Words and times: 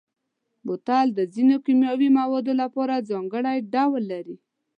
بوتل 0.65 1.07
د 1.13 1.19
ځینو 1.33 1.55
کیمیاوي 1.65 2.09
موادو 2.19 2.53
لپاره 2.61 3.05
ځانګړی 3.09 3.57
ډول 3.73 4.03
لري. 4.13 4.35